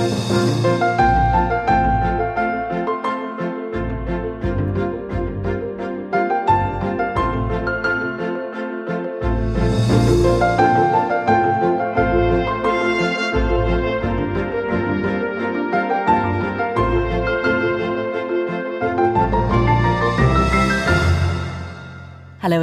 [0.00, 0.89] Hello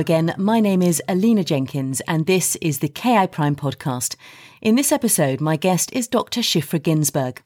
[0.08, 0.34] again.
[0.38, 4.16] My name is Alina Jenkins, and this is the KI Prime podcast.
[4.62, 6.40] In this episode, my guest is Dr.
[6.40, 7.42] Shiphra Ginsburg.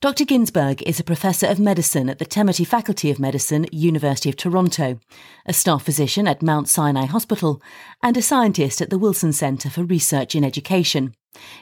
[0.00, 0.24] Dr.
[0.24, 5.00] Ginsburg is a professor of medicine at the Temerty Faculty of Medicine, University of Toronto,
[5.46, 7.60] a staff physician at Mount Sinai Hospital,
[8.04, 11.12] and a scientist at the Wilson Centre for Research in Education.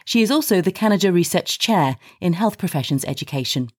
[0.04, 3.70] She is also the Canada Research Chair in Health Professions Education.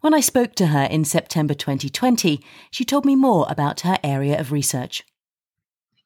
[0.00, 2.40] When I spoke to her in September 2020,
[2.72, 5.04] she told me more about her area of research.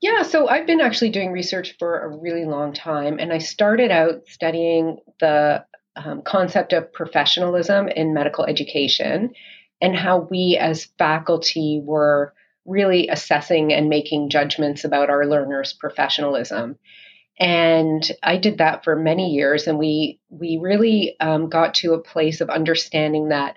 [0.01, 3.91] Yeah, so I've been actually doing research for a really long time, and I started
[3.91, 5.65] out studying the
[5.97, 9.33] um, concept of professionalism in medical education
[9.81, 12.33] and how we as faculty were
[12.65, 16.79] really assessing and making judgments about our learners' professionalism.
[17.41, 22.03] And I did that for many years, and we we really um, got to a
[22.03, 23.57] place of understanding that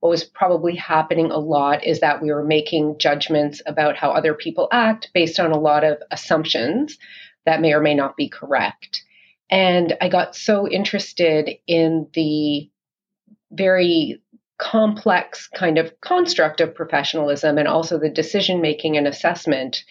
[0.00, 4.34] what was probably happening a lot is that we were making judgments about how other
[4.34, 6.98] people act based on a lot of assumptions
[7.44, 9.02] that may or may not be correct.
[9.50, 12.70] And I got so interested in the
[13.50, 14.22] very
[14.58, 19.84] complex kind of construct of professionalism and also the decision making and assessment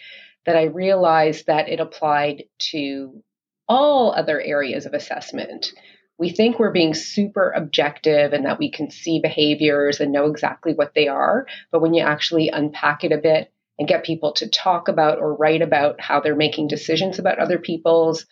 [0.45, 3.23] that I realized that it applied to
[3.67, 5.71] all other areas of assessment
[6.19, 10.73] we think we're being super objective and that we can see behaviors and know exactly
[10.73, 11.47] what they are.
[11.71, 15.33] But when you actually unpack it a bit and get people to talk about or
[15.33, 18.25] write about how they're making decisions about other people's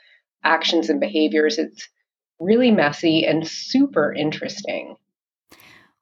[0.43, 1.87] actions and behaviors, it's
[2.39, 4.97] really messy and super interesting.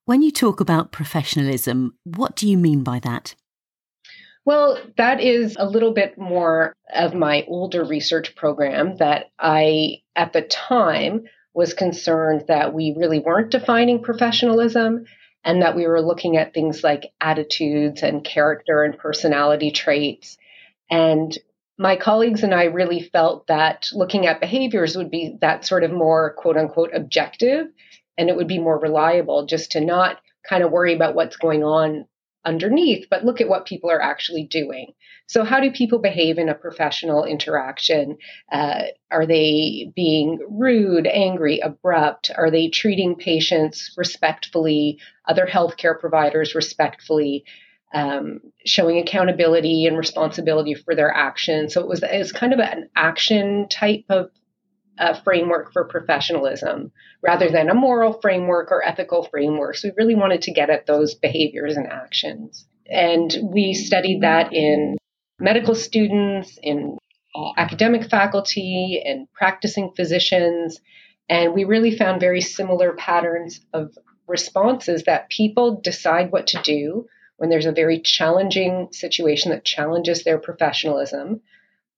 [0.06, 3.36] When you talk about professionalism, what do you mean by that?
[4.44, 10.34] Well, that is a little bit more of my older research program that I, at
[10.34, 11.26] the time,
[11.56, 15.06] was concerned that we really weren't defining professionalism
[15.44, 20.38] and that we were looking at things like attitudes and character and personality traits.
[20.92, 21.36] And
[21.78, 25.92] my colleagues and I really felt that looking at behaviors would be that sort of
[25.92, 27.68] more quote unquote objective
[28.18, 31.64] and it would be more reliable just to not kind of worry about what's going
[31.64, 32.06] on
[32.46, 34.94] underneath, but look at what people are actually doing.
[35.28, 38.18] So, how do people behave in a professional interaction?
[38.52, 42.32] Uh, are they being rude, angry, abrupt?
[42.36, 47.44] Are they treating patients respectfully, other healthcare providers respectfully?
[47.94, 51.74] Um, showing accountability and responsibility for their actions.
[51.74, 54.32] So it was, it was kind of an action type of
[54.98, 56.92] uh, framework for professionalism
[57.22, 59.76] rather than a moral framework or ethical framework.
[59.76, 62.66] So we really wanted to get at those behaviors and actions.
[62.88, 64.98] And we studied that in
[65.40, 66.98] medical students, in
[67.58, 70.80] academic faculty, and practicing physicians.
[71.28, 77.08] And we really found very similar patterns of responses that people decide what to do
[77.38, 81.42] when there's a very challenging situation that challenges their professionalism.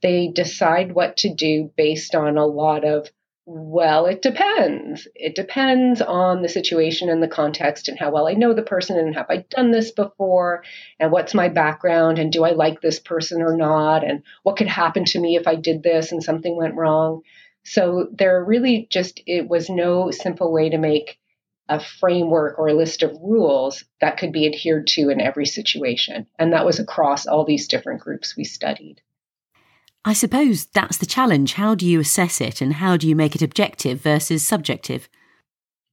[0.01, 3.09] They decide what to do based on a lot of
[3.49, 5.07] well, it depends.
[5.15, 8.99] It depends on the situation and the context and how well I know the person
[8.99, 10.65] and have I done this before
[10.99, 14.67] and what's my background and do I like this person or not and what could
[14.67, 17.21] happen to me if I did this and something went wrong.
[17.63, 21.17] So there really just it was no simple way to make
[21.69, 26.27] a framework or a list of rules that could be adhered to in every situation.
[26.37, 29.01] And that was across all these different groups we studied.
[30.05, 31.53] I suppose that's the challenge.
[31.53, 35.09] How do you assess it and how do you make it objective versus subjective?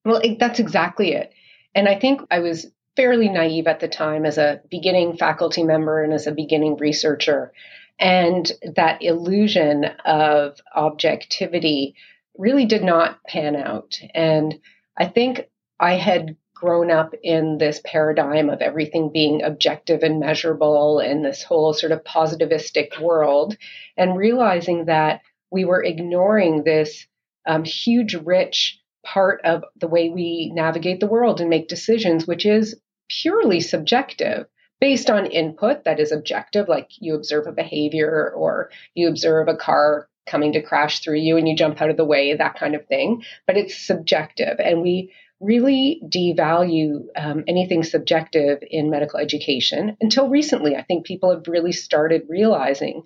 [0.04, 1.32] Well, it, that's exactly it.
[1.74, 2.66] And I think I was
[2.96, 7.52] fairly naive at the time as a beginning faculty member and as a beginning researcher.
[7.98, 11.94] And that illusion of objectivity
[12.36, 13.98] really did not pan out.
[14.14, 14.60] And
[14.96, 15.48] I think
[15.80, 21.42] I had grown up in this paradigm of everything being objective and measurable in this
[21.42, 23.56] whole sort of positivistic world,
[23.96, 25.20] and realizing that
[25.50, 27.06] we were ignoring this
[27.46, 32.46] um, huge, rich part of the way we navigate the world and make decisions, which
[32.46, 34.46] is purely subjective
[34.80, 39.56] based on input that is objective, like you observe a behavior or you observe a
[39.56, 42.74] car coming to crash through you and you jump out of the way, that kind
[42.74, 43.22] of thing.
[43.46, 44.58] But it's subjective.
[44.58, 50.76] And we really devalue um, anything subjective in medical education until recently.
[50.76, 53.02] I think people have really started realizing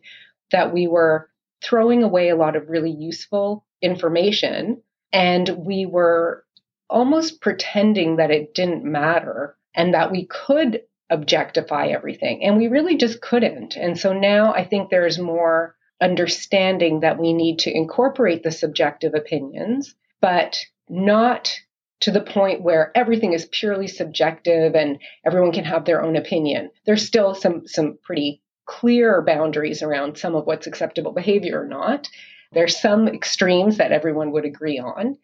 [0.52, 1.28] that we were
[1.62, 4.82] throwing away a lot of really useful information
[5.12, 6.44] and we were
[6.90, 12.44] almost pretending that it didn't matter and that we could objectify everything.
[12.44, 13.76] And we really just couldn't.
[13.76, 19.14] And so now I think there's more understanding that we need to incorporate the subjective
[19.14, 20.58] opinions, but
[20.88, 21.52] not
[22.00, 26.70] to the point where everything is purely subjective and everyone can have their own opinion.
[26.86, 32.08] There's still some some pretty clear boundaries around some of what's acceptable behavior or not.
[32.52, 35.18] There's some extremes that everyone would agree on,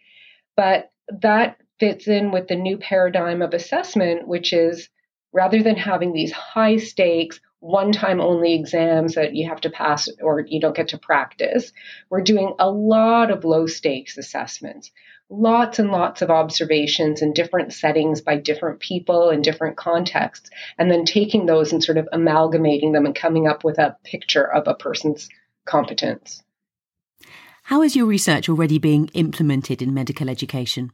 [0.57, 0.91] but
[1.21, 4.89] that fits in with the new paradigm of assessment, which is
[5.33, 10.09] rather than having these high stakes, one time only exams that you have to pass
[10.23, 11.73] or you don't get to practice,
[12.11, 14.91] we're doing a lot of low stakes assessments.
[15.31, 20.91] Lots and lots of observations in different settings by different people in different contexts, and
[20.91, 24.69] then taking those and sort of amalgamating them and coming up with a picture of
[24.69, 25.29] a person's
[25.67, 26.43] competence.
[27.65, 30.93] How is your research already being implemented in medical education?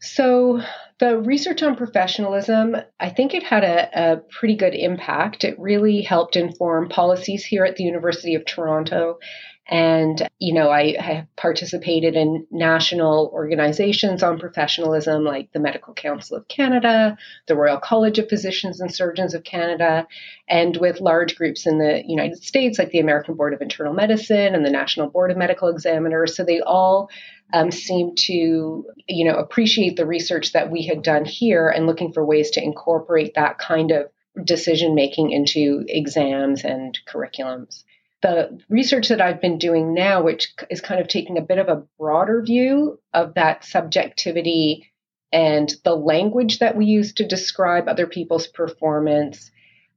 [0.00, 0.60] So,
[0.98, 5.44] the research on professionalism, I think it had a, a, pretty good impact.
[5.44, 9.18] It really helped inform policies here at the University of Toronto
[9.66, 16.36] and, you know, I have participated in national organizations on professionalism like the Medical Council
[16.36, 17.16] of Canada,
[17.46, 20.06] the Royal College of Physicians and Surgeons of Canada,
[20.48, 24.54] and with large groups in the United States like the American Board of Internal Medicine
[24.54, 26.36] and the National Board of Medical Examiners.
[26.36, 27.08] So they all
[27.54, 32.12] um, seem to, you know, appreciate the research that we had done here and looking
[32.12, 34.10] for ways to incorporate that kind of
[34.44, 37.84] decision making into exams and curriculums
[38.24, 41.68] the research that I've been doing now, which is kind of taking a bit of
[41.68, 44.90] a broader view of that subjectivity
[45.30, 49.50] and the language that we use to describe other people's performance,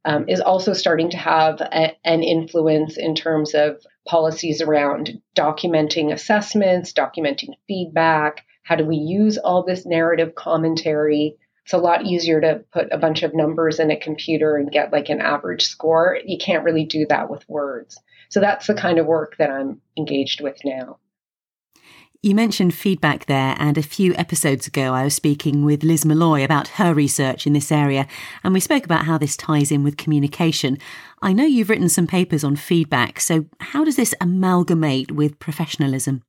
[0.04, 6.12] um, is also starting to have a, an influence in terms of policies around documenting
[6.12, 8.44] assessments, documenting feedback.
[8.64, 11.38] How do we use all this narrative commentary?
[11.64, 14.92] It's a lot easier to put a bunch of numbers in a computer and get
[14.92, 16.18] like an average score.
[16.26, 17.98] You can't really do that with words.
[18.30, 21.00] So that's the kind of work that I'm engaged with now.
[22.24, 26.44] You mentioned feedback there, and a few episodes ago, I was speaking with Liz Molloy
[26.44, 28.08] about her research in this area,
[28.44, 30.80] and we spoke about how this ties in with communication.
[31.22, 36.24] I know you've written some papers on feedback, so how does this amalgamate with professionalism?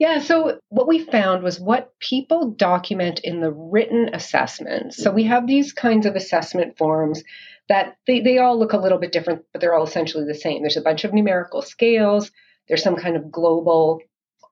[0.00, 4.96] Yeah, so what we found was what people document in the written assessments.
[4.96, 7.22] So we have these kinds of assessment forms
[7.70, 10.60] that they, they all look a little bit different, but they're all essentially the same.
[10.60, 12.32] There's a bunch of numerical scales,
[12.66, 14.00] there's some kind of global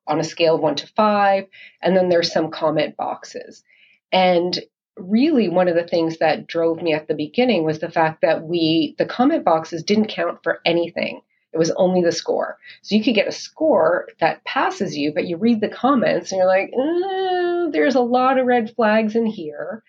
[0.06, 1.47] on a scale of one to five,
[1.82, 3.65] and then there's some comment boxes.
[4.12, 4.59] And
[4.97, 8.44] really, one of the things that drove me at the beginning was the fact that
[8.44, 11.20] we, the comment boxes didn't count for anything.
[11.53, 12.56] It was only the score.
[12.82, 16.38] So you could get a score that passes you, but you read the comments and
[16.38, 19.82] you're like, eh, there's a lot of red flags in here.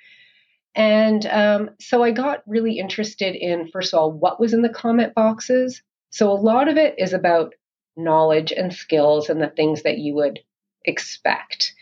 [0.75, 4.69] And um, so I got really interested in, first of all, what was in the
[4.69, 5.81] comment boxes.
[6.11, 7.53] So a lot of it is about
[7.97, 10.39] knowledge and skills and the things that you would
[10.85, 11.73] expect.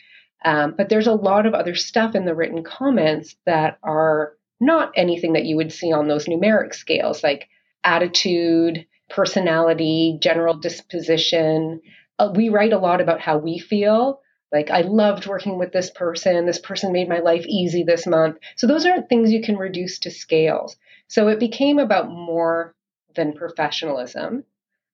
[0.44, 4.92] Um, but there's a lot of other stuff in the written comments that are not
[4.95, 7.50] anything that you would see on those numeric scales, like
[7.84, 11.81] attitude, personality, general disposition.
[12.19, 15.89] Uh, we write a lot about how we feel, like, I loved working with this
[15.89, 16.46] person.
[16.46, 18.38] This person made my life easy this month.
[18.56, 20.77] So, those aren't things you can reduce to scales.
[21.08, 22.74] So, it became about more
[23.16, 24.46] than professionalism.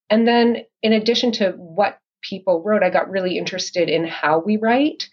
[0.10, 4.58] And then, in addition to what people wrote, I got really interested in how we
[4.58, 5.10] write.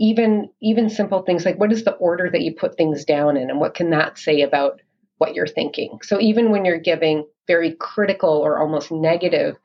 [0.00, 3.50] Even even simple things like what is the order that you put things down in
[3.50, 4.80] and what can that say about
[5.18, 5.98] what you're thinking.
[6.02, 9.56] So even when you're giving very critical or almost negative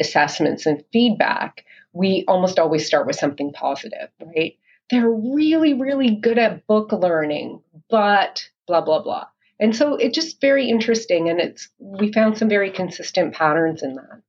[0.00, 4.56] assessments and feedback, we almost always start with something positive, right?
[4.90, 9.26] They're really, really good at book learning, but blah, blah, blah.
[9.60, 11.28] And so it's just very interesting.
[11.28, 14.22] And it's, we found some very consistent patterns in that.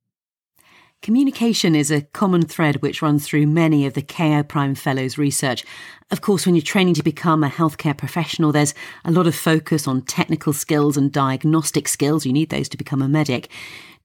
[1.02, 5.64] Communication is a common thread which runs through many of the KI Prime Fellows research.
[6.10, 8.74] Of course, when you're training to become a healthcare professional, there's
[9.06, 12.26] a lot of focus on technical skills and diagnostic skills.
[12.26, 13.48] You need those to become a medic.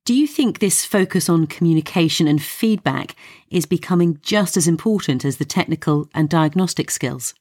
[0.05, 3.15] Do you think this focus on communication and feedback
[3.49, 7.33] is becoming just as important as the technical and diagnostic skills?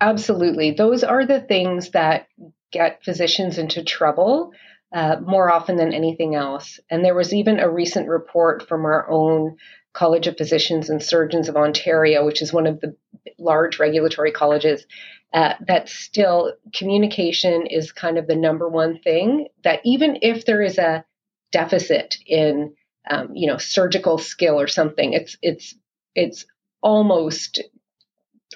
[0.00, 0.72] Absolutely.
[0.72, 2.26] Those are the things that
[2.72, 4.50] get physicians into trouble
[4.92, 6.80] uh, more often than anything else.
[6.90, 9.56] And there was even a recent report from our own
[9.92, 12.96] College of Physicians and Surgeons of Ontario, which is one of the
[13.38, 14.84] large regulatory colleges,
[15.32, 19.46] uh, that still communication is kind of the number one thing.
[19.62, 21.04] That even if there is a
[21.52, 22.74] deficit in
[23.08, 25.74] um, you know surgical skill or something it's it's
[26.14, 26.44] it's
[26.82, 27.60] almost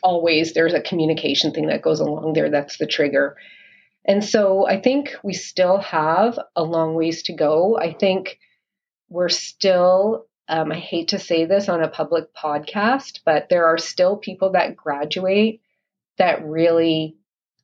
[0.03, 3.37] always there's a communication thing that goes along there that's the trigger.
[4.05, 7.77] And so I think we still have a long ways to go.
[7.77, 8.39] I think
[9.09, 13.79] we're still, um, I hate to say this on a public podcast, but there are
[13.79, 15.61] still people that graduate
[16.19, 17.17] that really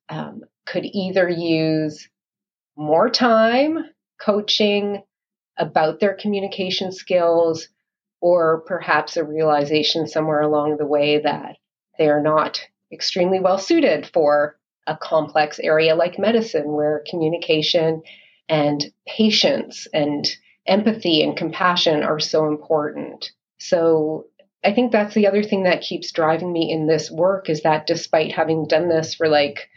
[0.08, 2.08] um, could either use
[2.76, 3.78] more time
[4.20, 5.02] coaching
[5.56, 7.68] about their communication skills
[8.20, 11.56] or perhaps a realization somewhere along the way that
[11.98, 12.60] they are not
[12.92, 14.56] extremely well suited for
[14.86, 18.02] a complex area like medicine where communication
[18.48, 20.28] and patience and
[20.66, 23.32] empathy and compassion are so important.
[23.58, 24.26] So
[24.64, 27.86] I think that's the other thing that keeps driving me in this work is that
[27.86, 29.68] despite having done this for like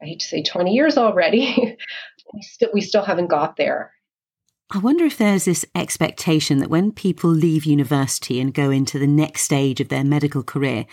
[0.00, 1.76] I hate to say 20 years already,
[2.34, 3.92] we still we still haven't got there.
[4.70, 9.06] I wonder if there's this expectation that when people leave university and go into the
[9.06, 10.86] next stage of their medical career,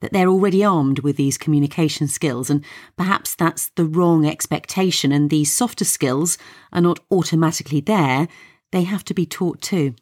[0.00, 2.64] that they're already armed with these communication skills, and
[2.96, 6.38] perhaps that's the wrong expectation, and these softer skills
[6.72, 8.28] are not automatically there,
[8.72, 9.94] they have to be taught too.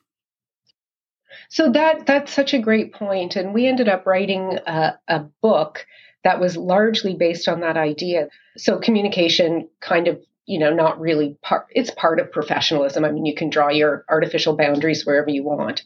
[1.48, 5.86] So that that's such a great point, and we ended up writing a, a book
[6.22, 8.28] that was largely based on that idea.
[8.56, 13.26] So communication kind of you know not really part it's part of professionalism i mean
[13.26, 15.82] you can draw your artificial boundaries wherever you want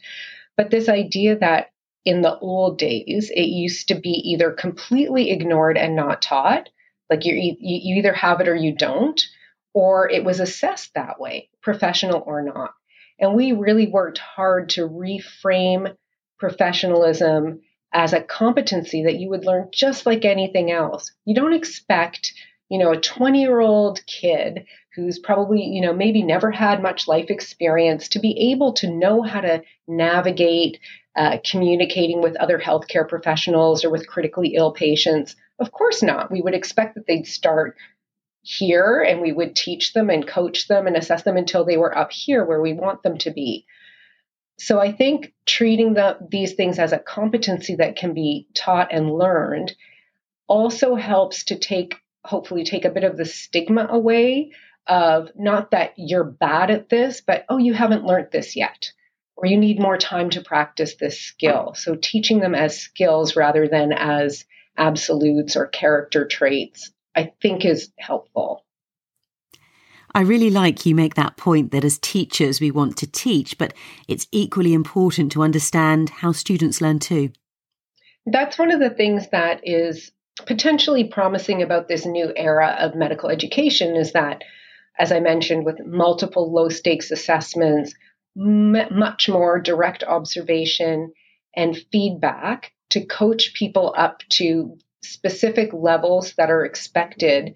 [0.57, 1.71] but this idea that
[2.05, 6.69] in the old days, it used to be either completely ignored and not taught,
[7.09, 9.21] like you you either have it or you don't,
[9.73, 12.73] or it was assessed that way, professional or not.
[13.19, 15.95] And we really worked hard to reframe
[16.37, 17.61] professionalism
[17.93, 21.11] as a competency that you would learn just like anything else.
[21.25, 22.33] You don't expect,
[22.69, 27.07] you know, a 20 year old kid who's probably, you know, maybe never had much
[27.07, 30.79] life experience to be able to know how to navigate
[31.15, 35.35] uh, communicating with other healthcare professionals or with critically ill patients?
[35.59, 36.31] Of course not.
[36.31, 37.75] We would expect that they'd start
[38.41, 41.97] here and we would teach them and coach them and assess them until they were
[41.97, 43.65] up here where we want them to be.
[44.57, 49.13] So I think treating the, these things as a competency that can be taught and
[49.13, 49.73] learned
[50.47, 51.95] also helps to take,
[52.29, 54.51] hopefully, take a bit of the stigma away
[54.87, 58.91] of not that you're bad at this, but oh, you haven't learned this yet
[59.41, 61.73] or you need more time to practice this skill.
[61.73, 64.43] So teaching them as skills rather than as
[64.77, 68.65] absolutes or character traits, I think is helpful.
[70.13, 73.73] I really like you make that point that as teachers we want to teach, but
[74.09, 77.31] it's equally important to understand how students learn too.
[78.25, 80.11] That's one of the things that is
[80.45, 84.43] potentially promising about this new era of medical education is that,
[84.97, 87.93] as I mentioned, with multiple low stakes assessments,
[88.37, 91.11] m- much more direct observation
[91.55, 97.55] and feedback to coach people up to specific levels that are expected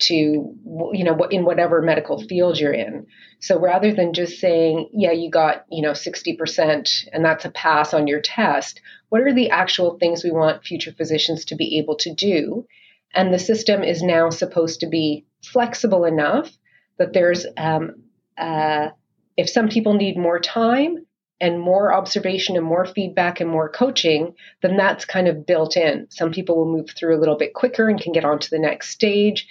[0.00, 3.06] to you know in whatever medical field you're in
[3.40, 7.94] so rather than just saying yeah you got you know 60% and that's a pass
[7.94, 11.96] on your test what are the actual things we want future physicians to be able
[11.96, 12.66] to do
[13.14, 16.50] and the system is now supposed to be flexible enough
[16.98, 18.02] that there's um,
[18.36, 18.88] uh,
[19.36, 21.06] if some people need more time
[21.40, 26.06] and more observation and more feedback and more coaching, then that's kind of built in.
[26.10, 28.58] Some people will move through a little bit quicker and can get on to the
[28.58, 29.48] next stage.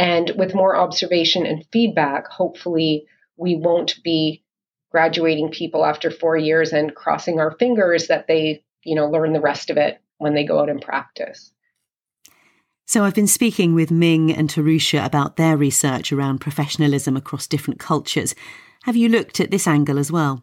[0.00, 3.04] And with more observation and feedback, hopefully
[3.36, 4.42] we won't be
[4.90, 9.42] graduating people after four years and crossing our fingers that they, you know, learn the
[9.42, 11.52] rest of it when they go out and practice.
[12.86, 17.78] So I've been speaking with Ming and Tarusha about their research around professionalism across different
[17.78, 18.34] cultures.
[18.84, 20.42] Have you looked at this angle as well?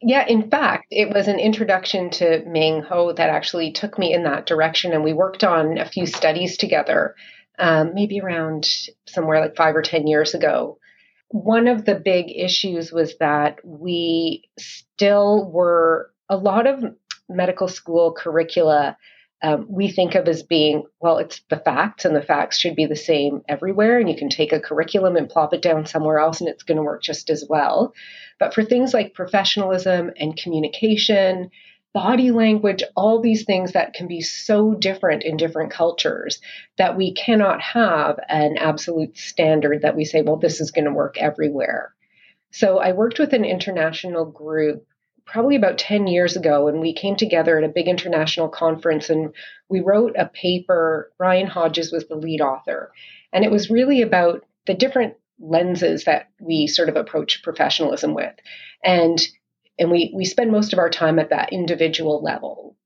[0.00, 4.22] Yeah, in fact, it was an introduction to Ming Ho that actually took me in
[4.22, 4.92] that direction.
[4.92, 7.16] And we worked on a few studies together,
[7.60, 8.66] um, maybe around
[9.06, 10.78] somewhere like five or 10 years ago.
[11.28, 16.82] One of the big issues was that we still were, a lot of
[17.28, 18.96] medical school curricula
[19.42, 22.86] um, we think of as being well it's the facts and the facts should be
[22.86, 26.40] the same everywhere and you can take a curriculum and plop it down somewhere else
[26.40, 27.94] and it's going to work just as well
[28.38, 31.50] but for things like professionalism and communication
[31.92, 36.40] body language all these things that can be so different in different cultures
[36.78, 40.92] that we cannot have an absolute standard that we say well this is going to
[40.92, 41.92] work everywhere.
[42.52, 44.86] So i worked with an international group
[45.26, 49.32] probably about 10 years ago and we came together at a big international conference and
[49.68, 51.12] we wrote a paper.
[51.18, 52.92] Brian Hodges was the lead author
[53.32, 58.34] and it was really about the different lenses that we sort of approach professionalism with.
[58.84, 59.20] And
[59.80, 62.76] and we we spend most of our time at that individual level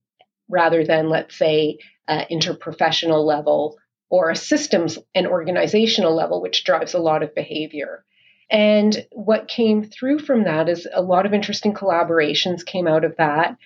[0.49, 3.77] rather than, let's say, uh, interprofessional level
[4.09, 8.05] or a systems and organizational level, which drives a lot of behavior.
[8.51, 13.17] And what came through from that is a lot of interesting collaborations came out of
[13.17, 13.57] that.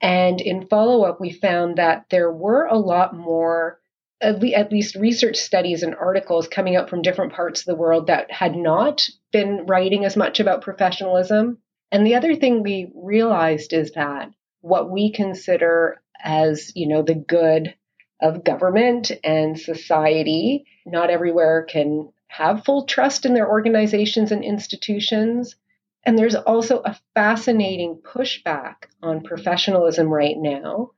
[0.00, 3.80] And in follow up, we found that there were a lot more,
[4.20, 8.08] at, at least research studies and articles coming out from different parts of the world
[8.08, 11.58] that had not been writing as much about professionalism.
[11.92, 17.14] And the other thing we realized is that what we consider as, you know, the
[17.14, 17.74] good
[18.20, 20.64] of government and society.
[20.84, 25.56] Not everywhere can have full trust in their organizations and institutions.
[26.04, 30.90] And there's also a fascinating pushback on professionalism right now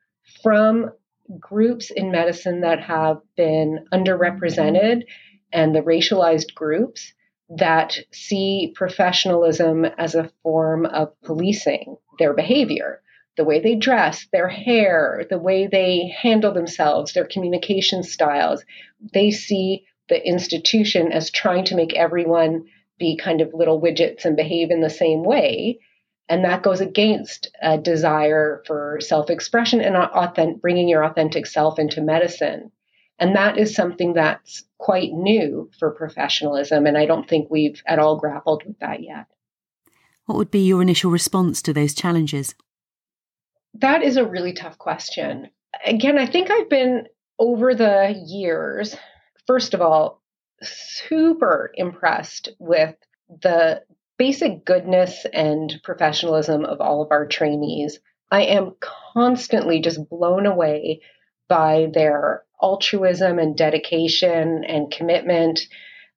[0.42, 0.92] from
[1.38, 5.04] groups in medicine that have been underrepresented
[5.52, 7.12] and the racialized groups
[7.50, 13.00] that see professionalism as a form of policing their behavior
[13.38, 18.64] the way they dress, their hair, the way they handle themselves, their communication styles.
[19.14, 22.66] They see the institution as trying to make everyone
[22.98, 25.78] be kind of little widgets and behave in the same way.
[26.28, 31.78] And that goes against a desire for self expression and authentic, bringing your authentic self
[31.78, 32.72] into medicine.
[33.18, 36.86] And that is something that's quite new for professionalism.
[36.86, 39.26] And I don't think we've at all grappled with that yet.
[40.26, 42.54] What would be your initial response to those challenges?
[43.74, 45.50] That is a really tough question.
[45.84, 47.06] Again, I think I've been
[47.38, 48.96] over the years,
[49.46, 50.22] first of all,
[50.62, 52.94] super impressed with
[53.42, 53.82] the
[54.18, 58.00] basic goodness and professionalism of all of our trainees.
[58.30, 58.74] I am
[59.14, 61.00] constantly just blown away
[61.48, 65.60] by their altruism and dedication and commitment.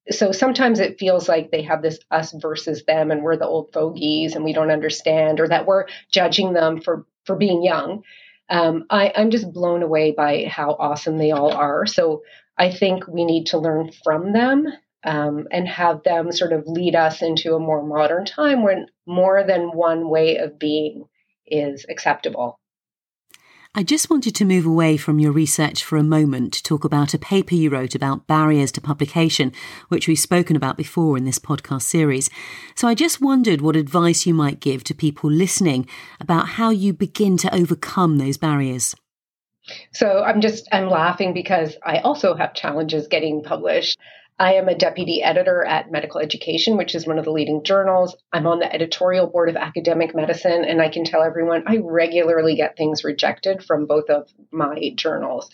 [0.09, 3.71] So sometimes it feels like they have this us versus them and we're the old
[3.73, 8.03] fogies and we don't understand, or that we're judging them for for being young.
[8.49, 11.85] Um, I, I'm just blown away by how awesome they all are.
[11.85, 12.23] So
[12.57, 14.67] I think we need to learn from them
[15.03, 19.43] um, and have them sort of lead us into a more modern time when more
[19.43, 21.05] than one way of being
[21.47, 22.59] is acceptable.
[23.73, 27.13] I just wanted to move away from your research for a moment to talk about
[27.13, 29.53] a paper you wrote about barriers to publication,
[29.87, 32.29] which we've spoken about before in this podcast series.
[32.75, 35.87] So I just wondered what advice you might give to people listening
[36.19, 38.93] about how you begin to overcome those barriers.
[39.93, 43.97] So I'm just I'm laughing because I also have challenges getting published.
[44.39, 48.15] I am a deputy editor at Medical Education, which is one of the leading journals.
[48.33, 52.55] I'm on the editorial board of Academic Medicine, and I can tell everyone I regularly
[52.55, 55.49] get things rejected from both of my journals.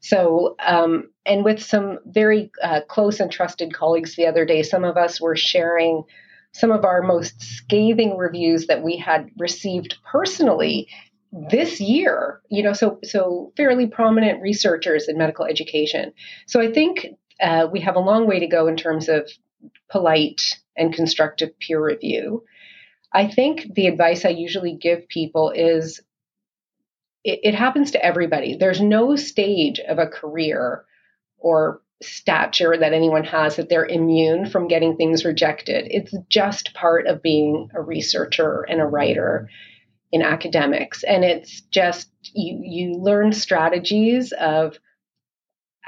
[0.00, 4.84] So, um, and with some very uh, close and trusted colleagues the other day, some
[4.84, 6.04] of us were sharing
[6.52, 10.88] some of our most scathing reviews that we had received personally
[11.32, 16.12] this year you know so so fairly prominent researchers in medical education
[16.48, 17.06] so i think
[17.40, 19.30] uh, we have a long way to go in terms of
[19.90, 22.44] polite and constructive peer review.
[23.12, 26.00] I think the advice I usually give people is
[27.24, 28.56] it, it happens to everybody.
[28.56, 30.84] There's no stage of a career
[31.38, 35.86] or stature that anyone has that they're immune from getting things rejected.
[35.90, 39.50] It's just part of being a researcher and a writer
[40.12, 41.02] in academics.
[41.02, 44.78] And it's just you you learn strategies of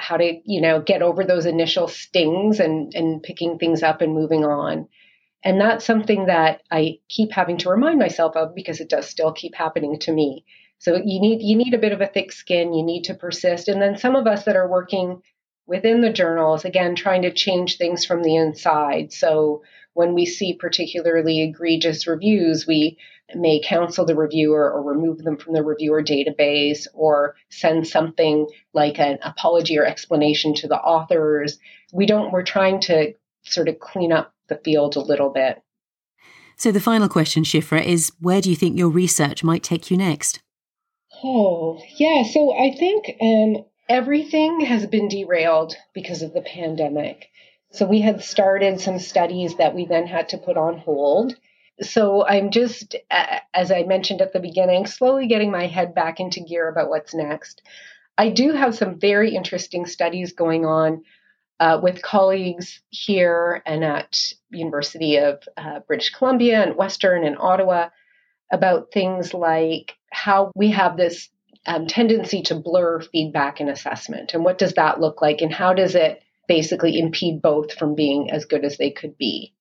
[0.02, 4.14] how to you know get over those initial stings and and picking things up and
[4.14, 4.88] moving on.
[5.44, 9.32] And that's something that i keep having to remind myself of because it does still
[9.32, 10.44] keep happening to me.
[10.78, 12.74] So you need you need a bit of a thick skin.
[12.74, 13.68] You need to persist.
[13.68, 15.22] And then some of us that are working
[15.66, 19.12] within the journals again trying to change things from the inside.
[19.12, 19.62] So
[19.94, 22.98] when we see particularly egregious reviews we
[23.34, 28.98] may counsel the reviewer or remove them from the reviewer database or send something like
[28.98, 31.58] an apology or explanation to the authors.
[31.92, 35.62] We don't, we're trying to sort of clean up the field a little bit.
[36.56, 39.96] So the final question, Shiphra, is where do you think your research might take you
[39.96, 40.40] next?
[41.24, 42.22] Oh, yeah.
[42.24, 47.30] So I think um, everything has been derailed because of the pandemic.
[47.72, 51.34] So we had started some studies that we then had to put on hold.
[51.80, 52.94] So I'm just,
[53.54, 57.14] as I mentioned at the beginning, slowly getting my head back into gear about what's
[57.14, 57.62] next.
[58.18, 61.02] I do have some very interesting studies going on
[61.60, 64.18] uh, with colleagues here and at
[64.50, 67.88] University of uh, British Columbia and Western and Ottawa
[68.52, 71.30] about things like how we have this
[71.64, 75.72] um, tendency to blur feedback and assessment, and what does that look like, and how
[75.72, 79.54] does it basically impede both from being as good as they could be.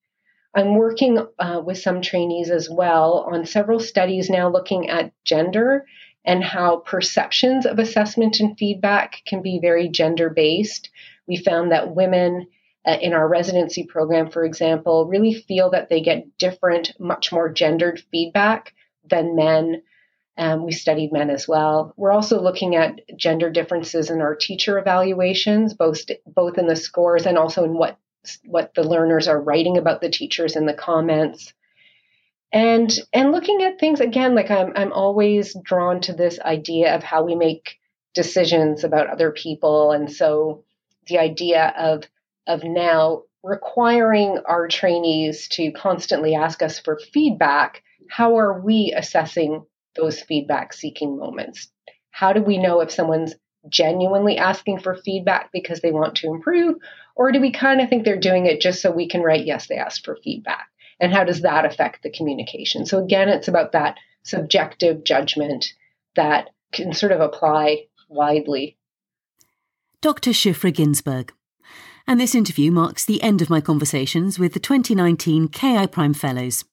[0.53, 5.85] I'm working uh, with some trainees as well on several studies now looking at gender
[6.25, 10.89] and how perceptions of assessment and feedback can be very gender based.
[11.27, 12.47] We found that women
[12.85, 17.51] uh, in our residency program, for example, really feel that they get different, much more
[17.51, 18.73] gendered feedback
[19.07, 19.83] than men.
[20.41, 21.93] Um, we studied men as well.
[21.97, 27.27] We're also looking at gender differences in our teacher evaluations, both both in the scores
[27.27, 27.99] and also in what
[28.45, 31.53] what the learners are writing about the teachers in the comments
[32.51, 37.03] and and looking at things again like i'm i'm always drawn to this idea of
[37.03, 37.79] how we make
[38.13, 40.63] decisions about other people and so
[41.07, 42.03] the idea of
[42.47, 49.65] of now requiring our trainees to constantly ask us for feedback how are we assessing
[49.95, 51.71] those feedback seeking moments?
[52.11, 53.35] How do we know if someone's
[53.69, 56.77] genuinely asking for feedback because they want to improve?
[57.15, 59.67] Or do we kind of think they're doing it just so we can write yes
[59.67, 60.67] they asked for feedback.
[60.99, 62.85] And how does that affect the communication?
[62.85, 65.73] So again it's about that subjective judgment
[66.15, 68.77] that can sort of apply widely.
[70.01, 71.33] Dr shiphra ginsburg.
[72.07, 76.65] And this interview marks the end of my conversations with the 2019 ki prime fellows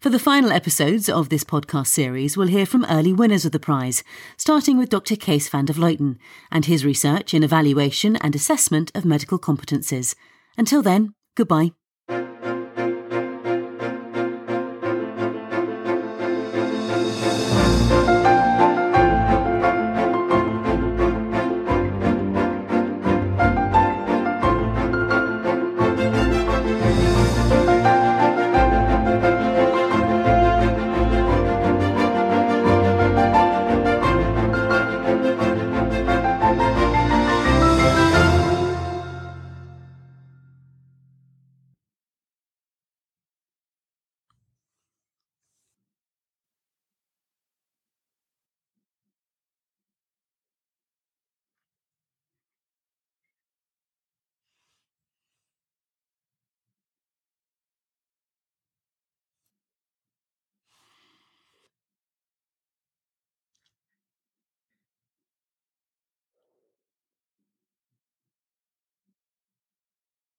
[0.00, 3.60] for the final episodes of this podcast series, we'll hear from early winners of the
[3.60, 4.02] prize,
[4.36, 5.16] starting with Dr.
[5.16, 6.18] Cees van der Vleuten
[6.50, 10.14] and his research in evaluation and assessment of medical competences.
[10.56, 11.72] Until then, goodbye.